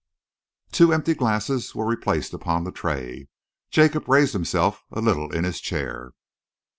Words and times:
Two 0.71 0.91
empty 0.91 1.13
glasses 1.13 1.75
were 1.75 1.85
replaced 1.85 2.33
upon 2.33 2.63
the 2.63 2.71
tray. 2.71 3.27
Jacob 3.69 4.09
raised 4.09 4.33
himself 4.33 4.83
a 4.91 4.99
little 4.99 5.31
in 5.31 5.43
his 5.43 5.61
chair. 5.61 6.13